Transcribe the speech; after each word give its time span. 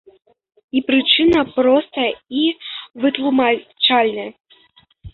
І 0.77 0.81
прычына 0.87 1.43
простая 1.59 2.09
і 2.41 2.43
вытлумачальная. 3.07 4.29